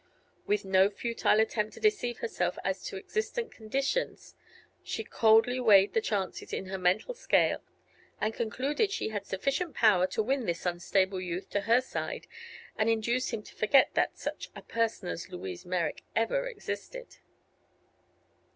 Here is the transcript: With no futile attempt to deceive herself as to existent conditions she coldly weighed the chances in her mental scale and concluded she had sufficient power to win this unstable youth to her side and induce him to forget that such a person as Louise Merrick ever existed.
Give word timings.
With 0.47 0.65
no 0.65 0.89
futile 0.89 1.39
attempt 1.39 1.73
to 1.73 1.79
deceive 1.79 2.21
herself 2.21 2.57
as 2.63 2.83
to 2.85 2.97
existent 2.97 3.51
conditions 3.51 4.33
she 4.83 5.03
coldly 5.03 5.59
weighed 5.59 5.93
the 5.93 6.01
chances 6.01 6.51
in 6.51 6.69
her 6.69 6.79
mental 6.79 7.13
scale 7.13 7.61
and 8.19 8.33
concluded 8.33 8.89
she 8.91 9.09
had 9.09 9.27
sufficient 9.27 9.75
power 9.75 10.07
to 10.07 10.23
win 10.23 10.47
this 10.47 10.65
unstable 10.65 11.21
youth 11.21 11.51
to 11.51 11.61
her 11.69 11.81
side 11.81 12.25
and 12.75 12.89
induce 12.89 13.29
him 13.31 13.43
to 13.43 13.53
forget 13.53 13.93
that 13.93 14.17
such 14.17 14.49
a 14.55 14.63
person 14.63 15.07
as 15.07 15.29
Louise 15.29 15.67
Merrick 15.67 16.01
ever 16.15 16.47
existed. 16.47 17.17